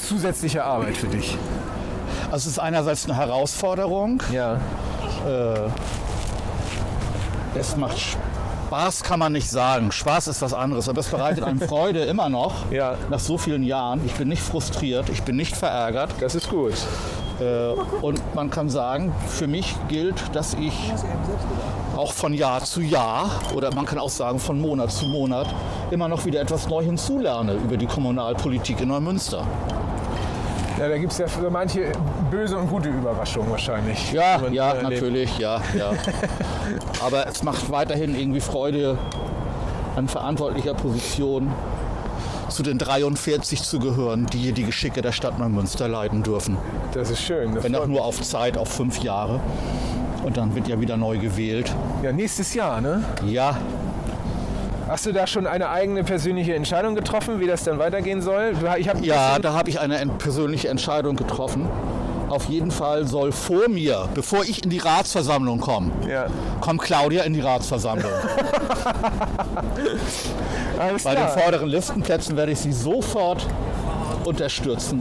[0.07, 1.39] zusätzliche Arbeit für dich?
[2.31, 4.23] Also es ist einerseits eine Herausforderung.
[4.33, 4.61] Ja.
[7.55, 8.34] Es macht Spaß,
[9.03, 9.93] kann man nicht sagen.
[9.93, 12.55] Spaß ist was anderes, aber es bereitet einem Freude immer noch.
[12.75, 12.97] Ja.
[13.09, 14.01] Nach so vielen Jahren.
[14.05, 16.11] Ich bin nicht frustriert, ich bin nicht verärgert.
[16.19, 16.75] Das ist gut.
[17.39, 17.69] Äh,
[18.03, 20.73] und man kann sagen, für mich gilt, dass ich
[21.97, 25.47] auch von Jahr zu Jahr oder man kann auch sagen von Monat zu Monat
[25.93, 29.47] immer noch wieder etwas neu hinzulerne über die Kommunalpolitik in Neumünster.
[30.85, 31.93] Ja, da gibt es ja für manche
[32.31, 34.13] böse und gute Überraschungen wahrscheinlich.
[34.13, 34.91] Ja, ja, erlebt.
[34.93, 35.93] natürlich, ja, ja.
[37.03, 38.99] Aber es macht weiterhin irgendwie Freude,
[39.97, 41.51] an verantwortlicher Position
[42.51, 46.59] zu den 43 zu gehören, die hier die Geschicke der Stadt Neumünster leiten dürfen.
[46.93, 47.55] Das ist schön.
[47.55, 49.41] Das Wenn auch nur auf Zeit, auf fünf Jahre.
[50.23, 51.75] Und dann wird ja wieder neu gewählt.
[52.03, 53.03] Ja, nächstes Jahr, ne?
[53.25, 53.57] Ja,
[54.89, 58.53] Hast du da schon eine eigene persönliche Entscheidung getroffen, wie das dann weitergehen soll?
[59.01, 61.69] Ja, da habe ich eine ent- persönliche Entscheidung getroffen.
[62.29, 66.27] Auf jeden Fall soll vor mir, bevor ich in die Ratsversammlung komme, ja.
[66.61, 68.11] kommt Claudia in die Ratsversammlung.
[71.05, 73.47] Bei den vorderen Listenplätzen werde ich sie sofort
[74.25, 75.01] unterstützen.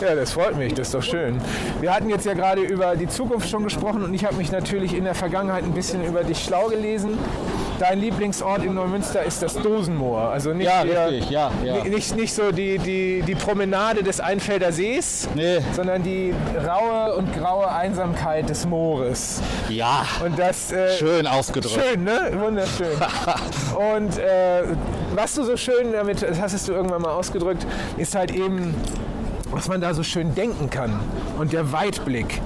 [0.00, 1.40] Ja, das freut mich, das ist doch schön.
[1.80, 4.94] Wir hatten jetzt ja gerade über die Zukunft schon gesprochen und ich habe mich natürlich
[4.94, 7.18] in der Vergangenheit ein bisschen über dich schlau gelesen.
[7.78, 10.30] Dein Lieblingsort in Neumünster ist das Dosenmoor.
[10.30, 11.82] Also nicht, Ja, der- richtig, ja, ja.
[11.84, 15.58] ni- Nicht, nicht so die, die, die Promenade des Einfelder Sees, Nee.
[15.74, 16.32] sondern die
[16.66, 19.42] raue und graue Einsamkeit des Moores.
[19.68, 21.78] Ja, Und das äh, schön ausgedrückt.
[21.84, 22.32] Schön, ne?
[22.38, 22.86] Wunderschön.
[23.94, 24.62] Und äh,
[25.14, 27.66] was du so schön damit, das hast du irgendwann mal ausgedrückt,
[27.98, 28.74] ist halt eben,
[29.50, 30.98] was man da so schön denken kann
[31.38, 32.40] und der Weitblick.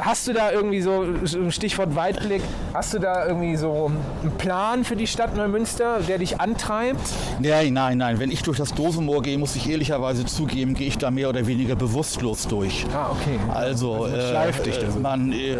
[0.00, 1.04] Hast du da irgendwie so,
[1.50, 2.42] Stichwort Weitblick,
[2.74, 3.90] hast du da irgendwie so
[4.22, 7.00] einen Plan für die Stadt Neumünster, der dich antreibt?
[7.40, 8.18] Nein, nein, nein.
[8.18, 11.46] Wenn ich durch das Dosenmoor gehe, muss ich ehrlicherweise zugeben, gehe ich da mehr oder
[11.46, 12.86] weniger bewusstlos durch.
[12.94, 13.38] Ah, okay.
[13.52, 15.00] Also, man schleift dich da so.
[15.00, 15.56] man äh,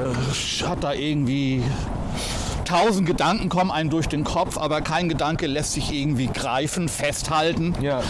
[0.66, 1.62] hat da irgendwie
[2.64, 7.75] tausend Gedanken kommen einem durch den Kopf, aber kein Gedanke lässt sich irgendwie greifen, festhalten.
[7.81, 8.03] Ja.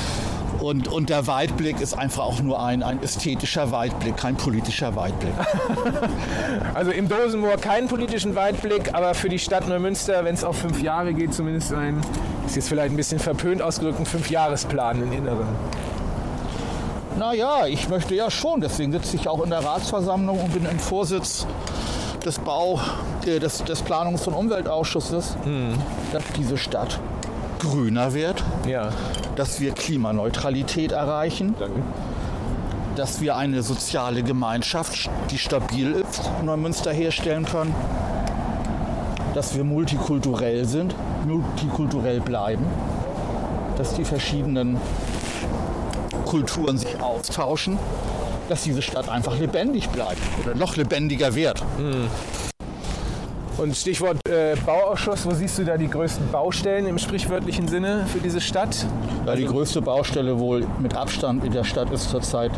[0.62, 5.34] Und, und der Weitblick ist einfach auch nur ein, ein ästhetischer Weitblick, kein politischer Weitblick.
[6.74, 10.80] Also im Dosenmoor keinen politischen Weitblick, aber für die Stadt Neumünster, wenn es auf fünf
[10.80, 12.00] Jahre geht, zumindest ein,
[12.46, 15.48] ist jetzt vielleicht ein bisschen verpönt ausgedrückt, ein Fünfjahresplan in Inneren.
[17.18, 20.78] Naja, ich möchte ja schon, deswegen sitze ich auch in der Ratsversammlung und bin im
[20.78, 21.46] Vorsitz
[22.24, 22.80] des Bau,
[23.26, 25.36] äh, des, des Planungs- und Umweltausschusses,
[26.12, 27.00] dass diese Stadt
[27.62, 28.90] grüner wird, Ja.
[29.36, 31.54] dass wir Klimaneutralität erreichen,
[32.96, 37.74] dass wir eine soziale Gemeinschaft, die stabil ist, Neumünster herstellen können,
[39.34, 40.94] dass wir multikulturell sind,
[41.26, 42.66] multikulturell bleiben,
[43.78, 44.76] dass die verschiedenen
[46.26, 47.78] Kulturen sich austauschen,
[48.48, 51.62] dass diese Stadt einfach lebendig bleibt oder noch lebendiger wird.
[53.62, 58.18] Und Stichwort äh, Bauausschuss, wo siehst du da die größten Baustellen im sprichwörtlichen Sinne für
[58.18, 58.84] diese Stadt?
[59.24, 62.50] Ja, die größte Baustelle wohl mit Abstand in der Stadt ist zurzeit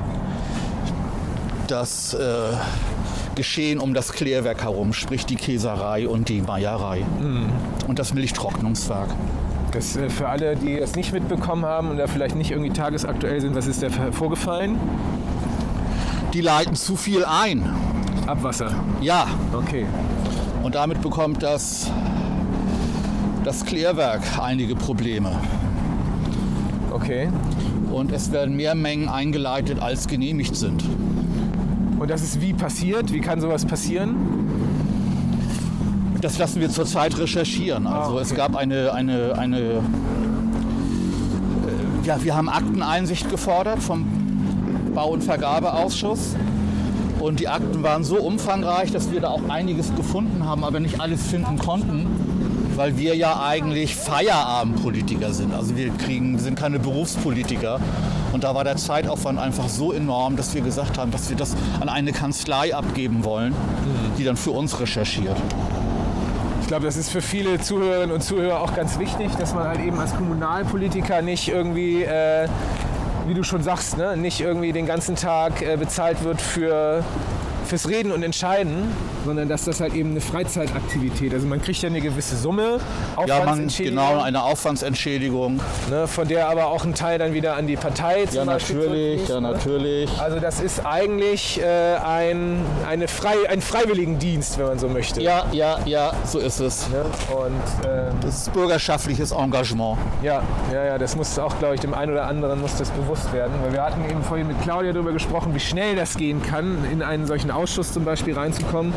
[1.66, 2.24] das äh,
[3.34, 7.04] Geschehen um das Klärwerk herum, sprich die Käserei und die Meierei
[7.86, 9.10] und das Milchtrocknungswerk.
[9.72, 13.42] Das äh, für alle, die es nicht mitbekommen haben und da vielleicht nicht irgendwie tagesaktuell
[13.42, 14.80] sind, was ist da vorgefallen?
[16.32, 17.74] Die leiten zu viel ein.
[18.26, 18.74] Abwasser.
[19.02, 19.84] Ja, Okay.
[20.64, 21.90] Und damit bekommt das,
[23.44, 25.31] das Klärwerk einige Probleme.
[26.90, 27.29] Okay.
[27.92, 30.83] Und es werden mehr Mengen eingeleitet, als genehmigt sind.
[31.98, 33.12] Und das ist wie passiert?
[33.12, 34.16] Wie kann sowas passieren?
[36.22, 37.87] Das lassen wir zurzeit recherchieren.
[37.87, 38.38] Also Ah, es okay.
[38.38, 39.81] gab eine, eine, eine äh,
[42.05, 44.07] ja, wir haben Akteneinsicht gefordert vom
[44.94, 46.35] Bau- und Vergabeausschuss.
[47.24, 51.00] Und die Akten waren so umfangreich, dass wir da auch einiges gefunden haben, aber nicht
[51.00, 52.06] alles finden konnten,
[52.76, 55.54] weil wir ja eigentlich Feierabendpolitiker sind.
[55.54, 57.80] Also wir kriegen, sind keine Berufspolitiker.
[58.34, 61.56] Und da war der Zeitaufwand einfach so enorm, dass wir gesagt haben, dass wir das
[61.80, 63.54] an eine Kanzlei abgeben wollen,
[64.18, 65.38] die dann für uns recherchiert.
[66.60, 69.80] Ich glaube, das ist für viele Zuhörerinnen und Zuhörer auch ganz wichtig, dass man halt
[69.80, 72.48] eben als Kommunalpolitiker nicht irgendwie, äh,
[73.26, 77.02] wie du schon sagst, ne, nicht irgendwie den ganzen Tag äh, bezahlt wird für,
[77.64, 78.92] fürs Reden und Entscheiden,
[79.24, 82.79] sondern dass das halt eben eine Freizeitaktivität, also man kriegt ja eine gewisse Summe,
[83.27, 85.61] Ja, man, Aufwandsentschädigung, genau, eine Aufwandsentschädigung.
[85.90, 88.77] ne, von der aber auch ein Teil dann wieder an die Partei zum Ja, Beispiel
[88.77, 89.40] natürlich, ja, zurückfließt, ne?
[89.40, 90.20] natürlich.
[90.20, 95.20] Also das ist eigentlich äh, ein, eine frei, ein Freiwilligendienst, wenn man so möchte.
[95.22, 96.88] Ja, ja, ja, so ist es.
[96.90, 97.05] Ne?
[97.35, 99.98] Und ähm, Das ist bürgerschaftliches Engagement.
[100.22, 103.33] Ja, ja, ja, das muss auch, glaube ich, dem einen oder anderen muss das bewusst
[103.33, 103.53] werden.
[103.62, 107.03] Weil wir hatten eben vorhin mit Claudia darüber gesprochen, wie schnell das gehen kann in
[107.03, 108.92] einen solchen Ausschuss zum Beispiel reinzukommen.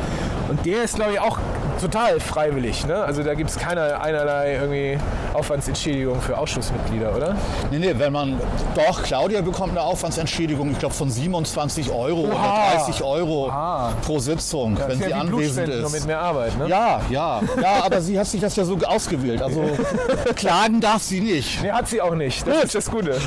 [0.50, 1.40] Und der ist, glaube ich, auch
[1.80, 2.86] total freiwillig.
[2.86, 2.96] Ne?
[2.96, 4.98] Also da gibt es keine, einerlei irgendwie
[5.34, 7.36] Aufwandsentschädigung für Ausschussmitglieder, oder?
[7.72, 8.40] Nee, nee, wenn man.
[8.76, 12.34] Doch, Claudia bekommt eine Aufwandsentschädigung, ich glaube, von 27 Euro oder
[12.76, 13.94] 30 Euro Oha.
[14.06, 15.92] pro Sitzung, Das wenn sie ja anwesend ist.
[15.92, 16.68] mit mehr Arbeit, ne?
[16.68, 19.42] Ja, ja, ja, aber sie hat sich das ja so ausgewählt.
[19.42, 19.64] Also
[20.36, 21.62] klagen darf sie nicht.
[21.62, 22.46] Nee, hat sie auch nicht.
[22.48, 23.18] Das ist das Gute.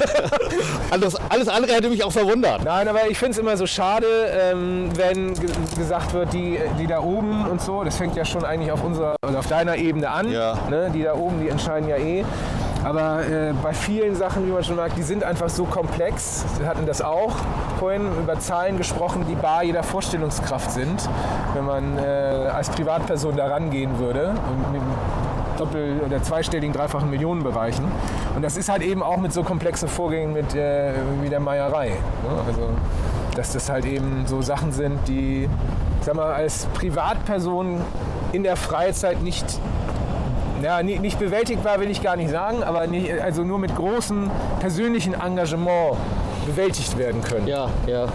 [0.91, 2.65] Alles, alles andere hätte mich auch verwundert.
[2.65, 6.87] Nein, aber ich finde es immer so schade, ähm, wenn ge gesagt wird, die, die
[6.87, 10.11] da oben und so, das fängt ja schon eigentlich auf unserer, also auf deiner Ebene
[10.11, 10.31] an.
[10.31, 10.55] Ja.
[10.69, 10.91] Ne?
[10.93, 12.25] Die da oben, die entscheiden ja eh.
[12.83, 16.45] Aber äh, bei vielen Sachen, wie man schon merkt, die sind einfach so komplex.
[16.59, 17.33] Wir hatten das auch
[17.79, 21.09] vorhin über Zahlen gesprochen, die bar jeder Vorstellungskraft sind,
[21.55, 22.01] wenn man äh,
[22.55, 24.31] als Privatperson da rangehen würde.
[24.31, 24.83] Und mit
[25.59, 27.85] doppel- oder zweistelligen, dreifachen Millionenbereichen.
[28.35, 31.89] Und das ist halt eben auch mit so komplexen Vorgängen mit, äh, wie der Meierei.
[31.89, 31.95] Ne?
[32.47, 32.71] Also,
[33.37, 35.49] dass das halt eben so Sachen sind, die,
[36.01, 37.83] sag mal, als Privatperson
[38.33, 39.45] in der Freizeit nicht,
[40.63, 44.31] ja, nicht, nicht bewältigbar, will ich gar nicht sagen, aber nicht, also nur mit großem
[44.61, 45.97] persönlichen Engagement
[46.47, 47.47] bewältigt werden können.
[47.47, 48.07] Ja, ja.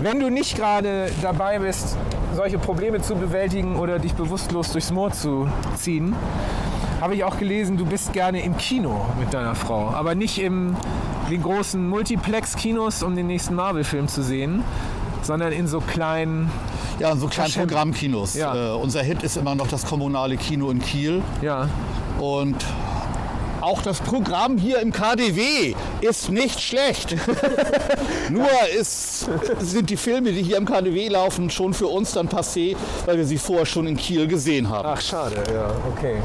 [0.00, 1.96] Wenn du nicht gerade dabei bist,
[2.34, 6.16] solche Probleme zu bewältigen oder dich bewusstlos durchs Moor zu ziehen,
[7.00, 9.90] habe ich auch gelesen, du bist gerne im Kino mit deiner Frau.
[9.90, 10.76] Aber nicht im
[11.30, 14.62] den großen Multiplex-Kinos, um den nächsten Marvel-Film zu sehen,
[15.22, 16.50] sondern in so kleinen,
[16.98, 17.68] Ja, in so kleinen Verschämt.
[17.68, 18.34] Programmkinos.
[18.34, 18.74] Ja.
[18.74, 21.22] Äh, unser Hit ist immer noch das kommunale Kino in Kiel.
[21.42, 21.68] ja,
[22.18, 22.56] Und
[23.60, 27.16] auch das Programm hier im KDW ist nicht schlecht.
[28.30, 28.46] Nur
[28.78, 29.26] ist,
[29.60, 32.76] sind die Filme, die hier im KDW laufen, schon für uns dann passé,
[33.06, 34.86] weil wir sie vorher schon in Kiel gesehen haben.
[34.86, 36.16] Ach, schade, ja, okay.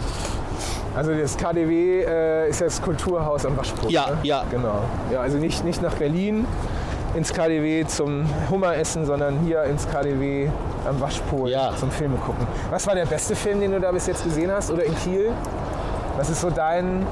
[0.96, 3.90] Also das KDW äh, ist das Kulturhaus am Waschpult.
[3.90, 4.18] Ja, ne?
[4.24, 4.44] ja.
[4.52, 4.82] Genau.
[5.12, 6.46] Ja, also nicht, nicht nach Berlin
[7.16, 10.48] ins KDW zum Hummeressen, sondern hier ins KDW
[10.88, 11.76] am Waschpol Ja.
[11.76, 12.46] zum Filme gucken.
[12.70, 14.70] Was war der beste Film, den du da bis jetzt gesehen hast?
[14.72, 15.32] Oder in Kiel?
[16.18, 17.06] Was ist so dein,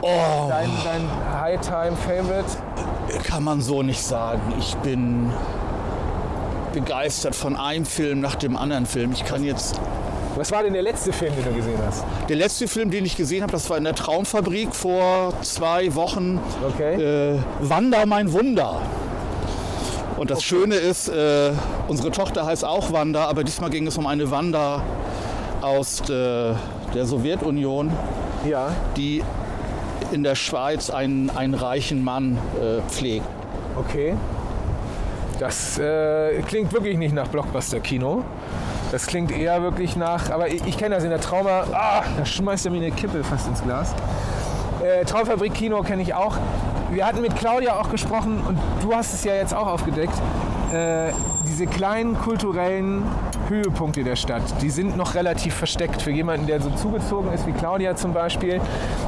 [0.00, 2.44] Oh, dein, dein High-Time-Favorite?
[3.24, 4.40] kann man so nicht sagen.
[4.58, 5.32] Ich bin
[6.72, 9.12] begeistert von einem Film nach dem anderen Film.
[9.12, 9.80] Ich kann jetzt
[10.36, 12.04] Was war denn der letzte Film, den du gesehen hast?
[12.28, 16.38] Der letzte Film, den ich gesehen habe, das war in der Traumfabrik vor zwei Wochen.
[16.74, 17.34] Okay.
[17.34, 18.76] Äh, Wanda, mein Wunder.
[20.18, 21.52] Und das Schöne ist, äh,
[21.86, 24.82] unsere Tochter heißt auch Wanda, aber diesmal ging es um eine Wanda
[25.62, 26.54] aus äh,
[26.94, 27.92] der Sowjetunion,
[28.44, 28.70] Ja.
[28.96, 29.22] die
[30.10, 33.26] in der Schweiz einen, einen reichen Mann äh, pflegt.
[33.76, 34.14] Okay.
[35.38, 38.24] Das äh, klingt wirklich nicht nach Blockbuster-Kino.
[38.90, 41.62] Das klingt eher wirklich nach, aber ich, ich kenne das in der Trauma.
[41.72, 43.94] Ah, da schmeißt er mir eine Kippe fast ins Glas.
[44.82, 46.36] Äh, Traumfabrik-Kino kenne ich auch.
[46.90, 50.14] Wir hatten mit Claudia auch gesprochen und du hast es ja jetzt auch aufgedeckt.
[50.72, 51.12] Äh,
[51.46, 53.02] diese kleinen kulturellen
[53.48, 57.52] Höhepunkte der Stadt, die sind noch relativ versteckt für jemanden, der so zugezogen ist wie
[57.52, 58.60] Claudia zum Beispiel.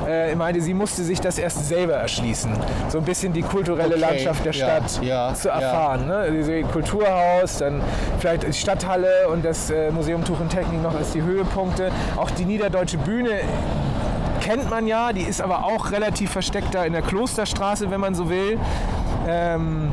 [0.09, 2.51] Äh, meinte, sie musste sich das erst selber erschließen.
[2.89, 5.61] So ein bisschen die kulturelle Okay, Landschaft der ja, Stadt ja, zu ja.
[5.61, 6.07] erfahren.
[6.07, 6.29] Ne?
[6.33, 7.83] Diese Kulturhaus, dann
[8.19, 11.91] vielleicht die Stadthalle und das äh, Museum Tuch und Technik noch als die Höhepunkte.
[12.17, 13.41] Auch die Niederdeutsche Bühne
[14.41, 18.15] kennt man ja, die ist aber auch relativ versteckt da in der Klosterstraße, wenn man
[18.15, 18.59] so will.
[19.29, 19.93] Ähm,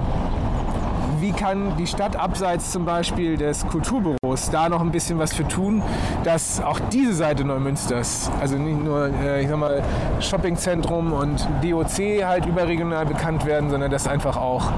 [1.20, 5.48] wie kann die Stadt abseits zum Beispiel des Kulturbüros da noch ein bisschen was für
[5.48, 5.82] tun,
[6.24, 9.84] dass auch diese Seite Neumünsters, also nicht nur äh, ich sag mal,
[10.20, 14.72] Shoppingzentrum und DOC halt überregional bekannt werden, sondern dass einfach auch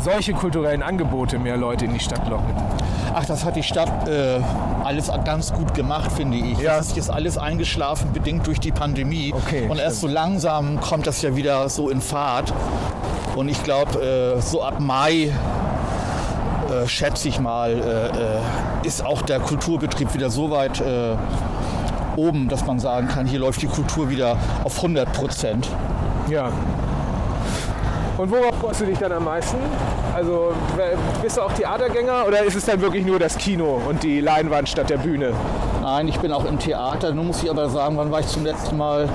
[0.00, 2.54] solche kulturellen Angebote mehr Leute in die Stadt locken.
[3.14, 4.40] Ach, das hat die Stadt äh,
[4.84, 6.58] alles ganz gut gemacht, finde ich.
[6.58, 6.76] Ja.
[6.76, 9.34] Das ist jetzt alles eingeschlafen, bedingt durch die Pandemie.
[9.34, 12.52] Okay, Und erst so langsam kommt das ja wieder so in Fahrt.
[13.34, 15.32] Und ich glaube, äh, so ab Mai,
[16.68, 21.16] äh, schätze ich mal, äh, äh, ist auch der Kulturbetrieb wieder so weit äh,
[22.16, 25.68] oben, dass man sagen kann, hier läuft die Kultur wieder auf 100 Prozent.
[26.28, 26.50] Ja.
[28.18, 29.58] Und worauf freust du dich dann am meisten?
[30.12, 30.52] Also
[31.22, 34.68] bist du auch Theatergänger oder ist es dann wirklich nur das Kino und die Leinwand
[34.68, 35.32] statt der Bühne?
[35.82, 37.14] Nein, ich bin auch im Theater.
[37.14, 39.08] Nun muss ich aber sagen, wann war ich zum letzten Mal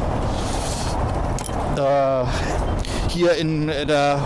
[1.75, 2.23] äh,
[3.09, 4.19] hier in der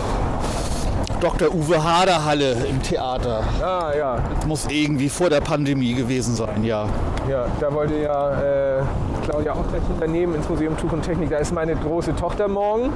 [1.20, 1.52] Dr.
[1.52, 3.42] Uwe Hader Halle im Theater.
[3.60, 6.86] Ah ja, Muss irgendwie vor der Pandemie gewesen sein, ja.
[7.28, 8.82] ja, da wollte ja äh,
[9.24, 11.30] Claudia auch gleich unternehmen ins Museum Tuch und Technik.
[11.30, 12.92] Da ist meine große Tochter morgen.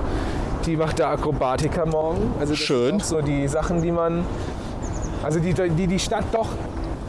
[0.67, 2.33] Die macht da Akrobatiker morgen.
[2.39, 3.01] Also das Schön.
[3.01, 4.25] So die Sachen, die man,
[5.23, 6.49] also die die, die Stadt doch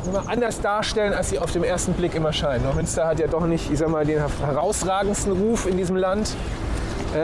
[0.08, 2.63] immer anders darstellen, als sie auf den ersten Blick immer scheint.
[2.66, 6.36] Neumünster hat ja doch nicht, ich sag mal, den herausragendsten Ruf in diesem Land.
[7.16, 7.20] Äh,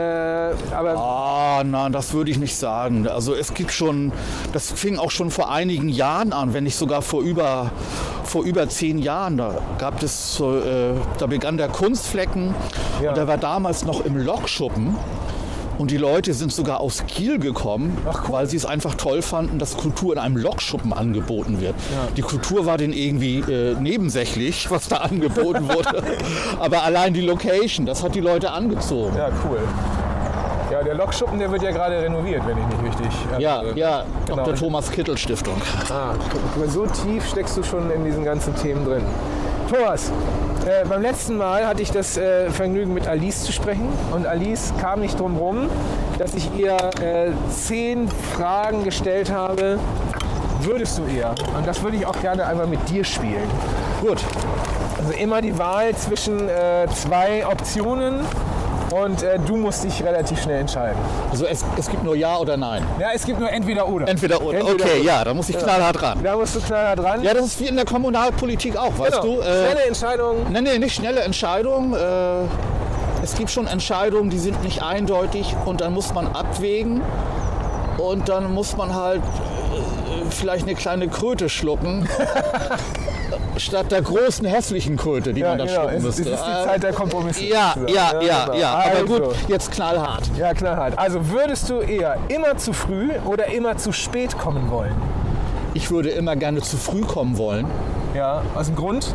[0.72, 3.08] aber Ah, nein, das würde ich nicht sagen.
[3.08, 4.12] Also es gibt schon,
[4.52, 7.72] das fing auch schon vor einigen Jahren an, wenn nicht sogar vor über,
[8.22, 9.36] vor über zehn Jahren.
[9.36, 12.54] Da gab es, äh, da begann der Kunstflecken
[13.02, 13.08] Ja.
[13.10, 14.96] und der war damals noch im Lokschuppen.
[15.80, 17.96] Und die Leute sind sogar aus Kiel gekommen,
[18.28, 21.74] weil sie es einfach toll fanden, dass Kultur in einem Lokschuppen angeboten wird.
[22.18, 26.02] Die Kultur war denen irgendwie äh, nebensächlich, was da angeboten wurde.
[26.60, 29.16] Aber allein die Location, das hat die Leute angezogen.
[29.16, 29.60] ja, cool.
[30.70, 33.18] Ja, der Lokschuppen, der wird ja gerade renoviert, wenn ich nicht richtig.
[33.38, 34.44] Ja, äh, ja, Genau.
[34.44, 34.56] Dr.
[34.56, 35.56] Thomas Kittel Stiftung.
[35.88, 36.12] Ah,
[36.68, 39.02] so tief steckst du schon in diesen ganzen Themen drin.
[39.70, 40.10] Thomas,
[40.66, 43.88] äh, beim letzten Mal hatte ich das äh, Vergnügen, mit Alice zu sprechen.
[44.10, 45.70] Und Alice kam nicht drum rum,
[46.18, 49.78] dass ich ihr äh, zehn Fragen gestellt habe.
[50.62, 51.36] Würdest du eher?
[51.56, 53.48] Und das würde ich auch gerne einmal mit dir spielen.
[54.00, 54.18] Gut.
[54.98, 58.26] Also immer die Wahl zwischen äh, zwei Optionen
[58.92, 60.98] und äh, du musst dich relativ schnell entscheiden.
[61.30, 62.84] Also es, es gibt nur Ja oder Nein.
[62.98, 64.08] Ja, es gibt nur entweder oder.
[64.08, 64.58] Entweder oder.
[64.58, 65.04] Entweder okay, oder.
[65.04, 66.22] ja, da muss ich knallhart ran.
[66.22, 67.22] Da musst du knallhart dran.
[67.22, 69.36] Ja, das ist wie in der Kommunalpolitik auch, weißt genau.
[69.36, 69.40] du?
[69.40, 70.36] Äh, Schnelle Entscheidung.
[70.50, 71.94] nee, nee, nicht schnelle Entscheidung.
[71.94, 72.44] Äh,
[73.22, 77.02] es gibt schon Entscheidungen, die sind nicht eindeutig und dann muss man abwägen
[77.98, 82.08] und dann muss man halt äh, vielleicht eine kleine Kröte schlucken.
[83.60, 85.80] statt der großen hässlichen Kröte, die Ja, man da genau.
[85.82, 86.32] schlucken Es, es müsste.
[86.34, 87.44] ist die Äh, Zeit der Kompromisse.
[87.44, 88.58] ja, ja, ja, genau.
[88.58, 88.70] ja.
[88.72, 89.06] Aber Also.
[89.06, 90.30] gut, jetzt knallhart.
[90.38, 90.98] Ja, knallhart.
[90.98, 94.94] Also würdest du eher immer zu früh oder immer zu spät kommen wollen?
[95.74, 97.66] Ich würde immer gerne zu früh kommen wollen.
[98.14, 99.14] Ja, aus dem Grund?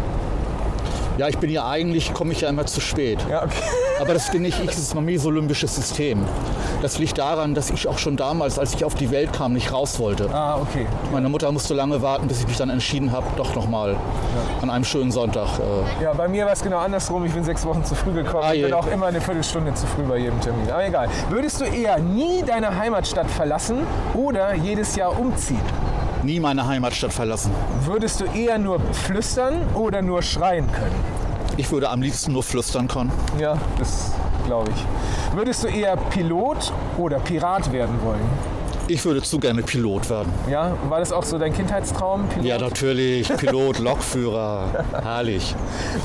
[1.17, 3.19] Ja, ich bin ja eigentlich, komme ich ja immer zu spät.
[3.29, 3.53] Ja, okay.
[4.01, 6.25] Aber das bin nicht ich, das ist mein mesolimbisches System.
[6.81, 9.71] Das liegt daran, dass ich auch schon damals, als ich auf die Welt kam, nicht
[9.71, 10.29] raus wollte.
[10.33, 10.85] Ah, okay.
[11.13, 13.95] Meine Mutter musste lange warten, bis ich mich dann entschieden habe, doch noch mal
[14.61, 15.47] an einem schönen Sonntag.
[15.59, 17.23] Äh, Ja, bei mir war es genau andersrum.
[17.25, 18.43] Ich bin sechs Wochen zu früh gekommen.
[18.45, 20.69] Ah, ich bin auch immer eine Viertelstunde zu früh bei jedem Termin.
[20.69, 21.07] Aber egal.
[21.29, 23.77] Würdest du eher nie deine Heimatstadt verlassen
[24.13, 25.61] oder jedes Jahr umziehen?
[26.25, 27.51] Nie meine Heimatstadt verlassen.
[27.85, 30.95] Würdest du eher nur flüstern oder nur schreien können?
[31.57, 33.11] Ich würde am liebsten nur flüstern können.
[33.39, 34.11] Ja, das
[34.45, 35.35] glaube ich.
[35.35, 38.27] Würdest du eher Pilot oder Pirat werden wollen?
[38.87, 40.31] Ich würde zu gerne Pilot werden.
[40.49, 42.27] Ja, war das auch so dein Kindheitstraum?
[42.29, 42.45] Pilot?
[42.45, 43.27] Ja, natürlich.
[43.35, 44.85] Pilot, Lokführer.
[45.01, 45.55] Herrlich.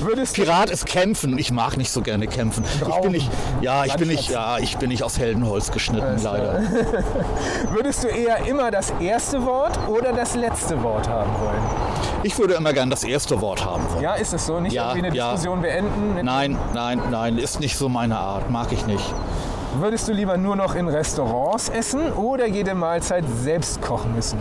[0.01, 1.39] Würdest du Pirat ist kämpfen.
[1.39, 2.65] Ich mag nicht so gerne kämpfen.
[2.65, 6.63] Ich bin nicht, ja, ich bin nicht, ja, ich bin nicht aus Heldenholz geschnitten, leider.
[7.71, 11.61] Würdest du eher immer das erste Wort oder das letzte Wort haben wollen?
[12.23, 14.03] Ich würde immer gern das erste Wort haben wollen.
[14.03, 14.59] Ja, ist das so?
[14.61, 15.33] Nicht Ja, irgendwie eine ja.
[15.33, 16.19] Diskussion beenden?
[16.23, 18.51] Nein, nein, nein, ist nicht so meine Art.
[18.51, 19.05] Mag ich nicht.
[19.79, 24.39] Würdest du lieber nur noch in Restaurants essen oder jede Mahlzeit selbst kochen müssen?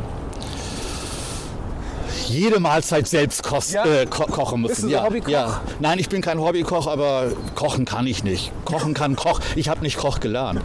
[2.26, 3.86] Jede Mahlzeit selbst kost, Ja?
[3.86, 4.82] äh, ko kochen Bist müssen.
[4.84, 5.30] du so ja, Hobbykoch?
[5.30, 5.62] ja.
[5.80, 8.52] Nein, ich bin kein Hobbykoch, aber kochen kann ich nicht.
[8.66, 9.40] Kochen kann Koch.
[9.56, 10.62] Ich habe nicht Koch gelernt.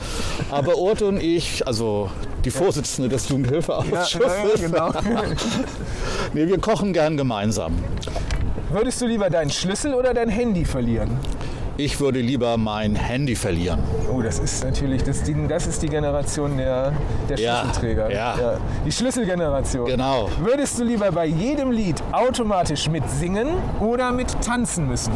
[0.51, 2.11] Aber Urte und ich, also
[2.45, 4.91] die Vorsitzende des Jugendhilfeausschusses, genau.
[6.35, 7.73] nee, wir kochen gern gemeinsam.
[8.71, 11.17] Würdest du lieber deinen Schlüssel oder dein Handy verlieren?
[11.77, 13.81] Ich würde lieber mein Handy verlieren.
[14.13, 16.93] Oh, das ist natürlich, das, die, das ist die Generation der,
[17.29, 18.13] der Ja, Schlüsselträger.
[18.13, 18.59] ja.
[18.87, 19.87] Die Schlüsselgeneration.
[19.87, 20.29] Genau.
[20.39, 23.49] Würdest du lieber bei jedem Lied automatisch mitsingen
[23.81, 25.13] oder mit tanzen müssen?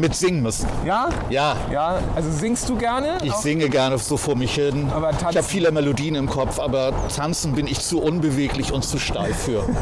[0.00, 0.66] Mit singen müssen.
[0.84, 1.10] Ja?
[1.28, 3.18] Ja, Ja, also singst du gerne?
[3.22, 4.88] ich singe gerne so vor mich hin.
[4.92, 8.82] Aber tanzen- ich habe viele Melodien im Kopf, aber tanzen bin ich zu unbeweglich und
[8.84, 9.62] zu steif für.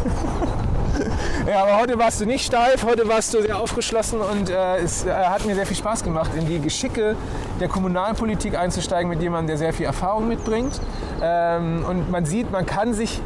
[1.48, 5.06] Ja, aber heute warst du nicht steif, heute warst du sehr aufgeschlossen und äh, es
[5.06, 7.16] äh, hat mir sehr viel Spaß gemacht, in die Geschicke
[7.60, 10.80] der Kommunalpolitik einzusteigen mit jemandem, der sehr viel Erfahrung mitbringt.
[11.22, 13.20] Ähm, und man sieht, man kann sich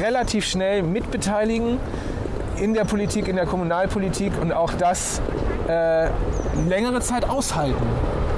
[0.00, 1.78] relativ schnell mitbeteiligen
[2.56, 5.20] in der Politik, in der Kommunalpolitik und auch das
[5.68, 6.08] äh,
[6.68, 7.86] längere Zeit aushalten.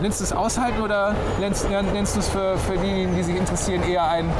[0.02, 3.82] Nennst du es aushalten oder nennst, nennst du es für, für diejenigen, die sich interessieren,
[3.82, 4.30] eher ein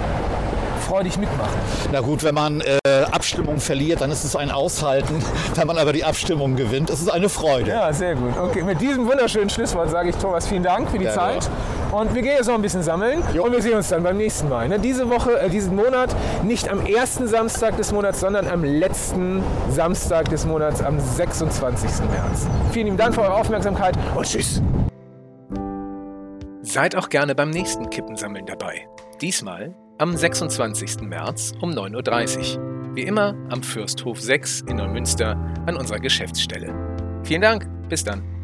[0.87, 1.59] freudig mitmachen?
[1.93, 2.79] Na gut, wenn man äh,
[3.17, 5.25] Abstimmung verliert, dann ist es ein Aushalten.
[5.55, 7.71] Wenn man aber die Abstimmung gewinnt, ist es eine Freude.
[7.71, 8.37] Ja, sehr gut.
[8.39, 11.51] Okay, mit diesem wunderschönen Schlusswort sage ich Thomas vielen Dank für die Gerne Zeit.
[11.93, 14.51] Und wir gehen jetzt noch ein bisschen sammeln und wir sehen uns dann beim nächsten
[14.51, 14.69] Mal.
[14.69, 14.79] Ne?
[14.79, 20.29] Diese Woche, äh, diesen Monat nicht am ersten Samstag des Monats, sondern am letzten Samstag
[20.29, 21.91] des Monats, am 26.
[22.11, 22.47] März.
[22.73, 24.61] Vielen lieben Dank für eure Aufmerksamkeit und tschüss.
[26.61, 28.87] Seid auch gerne beim nächsten Kippensammeln dabei.
[29.23, 31.01] Diesmal am 26.
[31.01, 32.76] März um 9.30 Uhr.
[32.97, 35.33] Wie immer am Fürsthof 6 in Neumünster
[35.67, 36.73] an unserer Geschäftsstelle.
[37.25, 38.36] Vielen Dank, bis dann.